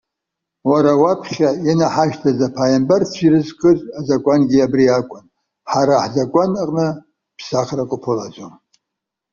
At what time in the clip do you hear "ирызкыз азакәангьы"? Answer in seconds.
3.25-4.57